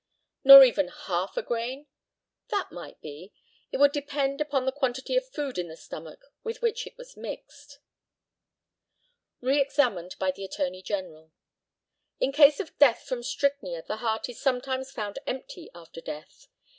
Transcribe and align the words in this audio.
Nor 0.43 0.63
even 0.63 0.87
half 0.87 1.37
a 1.37 1.43
grain? 1.43 1.85
That 2.49 2.71
might 2.71 2.99
be. 3.01 3.31
It 3.71 3.77
would 3.77 3.91
depend 3.91 4.41
upon 4.41 4.65
the 4.65 4.71
quantity 4.71 5.15
of 5.15 5.29
food 5.29 5.59
in 5.59 5.67
the 5.67 5.75
stomach 5.77 6.25
with 6.43 6.59
which 6.59 6.87
it 6.87 6.97
was 6.97 7.15
mixed. 7.15 7.77
Re 9.41 9.61
examined 9.61 10.15
by 10.17 10.31
the 10.31 10.43
ATTORNEY 10.43 10.81
GENERAL: 10.81 11.31
In 12.19 12.31
case 12.31 12.59
of 12.59 12.75
death 12.79 13.03
from 13.03 13.21
strychnia 13.21 13.83
the 13.85 13.97
heart 13.97 14.27
is 14.27 14.39
sometimes 14.41 14.89
found 14.89 15.19
empty 15.27 15.69
after 15.75 16.01
death. 16.01 16.47